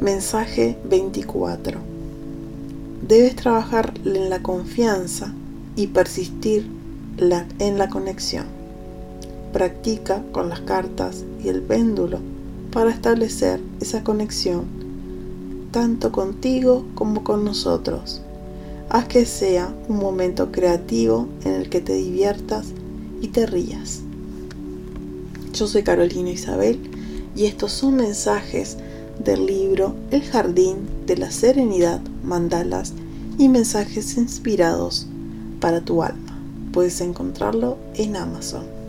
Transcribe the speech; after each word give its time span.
Mensaje 0.00 0.78
24. 0.84 1.78
Debes 3.06 3.36
trabajar 3.36 3.92
en 4.06 4.30
la 4.30 4.42
confianza 4.42 5.34
y 5.76 5.88
persistir 5.88 6.66
en 7.58 7.76
la 7.76 7.90
conexión. 7.90 8.46
Practica 9.52 10.22
con 10.32 10.48
las 10.48 10.62
cartas 10.62 11.26
y 11.44 11.48
el 11.48 11.60
péndulo 11.60 12.18
para 12.72 12.88
establecer 12.88 13.60
esa 13.82 14.02
conexión 14.02 14.64
tanto 15.70 16.12
contigo 16.12 16.86
como 16.94 17.22
con 17.22 17.44
nosotros. 17.44 18.22
Haz 18.88 19.06
que 19.06 19.26
sea 19.26 19.70
un 19.86 19.98
momento 19.98 20.50
creativo 20.50 21.28
en 21.44 21.52
el 21.52 21.68
que 21.68 21.82
te 21.82 21.92
diviertas 21.92 22.68
y 23.20 23.28
te 23.28 23.44
rías. 23.44 24.00
Yo 25.52 25.66
soy 25.66 25.82
Carolina 25.82 26.30
Isabel 26.30 26.80
y 27.36 27.44
estos 27.44 27.72
son 27.72 27.96
mensajes 27.96 28.78
del 29.24 29.46
libro 29.46 29.94
El 30.10 30.22
Jardín 30.22 30.88
de 31.06 31.16
la 31.16 31.30
Serenidad, 31.30 32.00
Mandalas 32.24 32.94
y 33.38 33.48
mensajes 33.48 34.16
inspirados 34.16 35.06
para 35.60 35.82
tu 35.82 36.02
alma. 36.02 36.38
Puedes 36.72 37.00
encontrarlo 37.00 37.76
en 37.94 38.16
Amazon. 38.16 38.79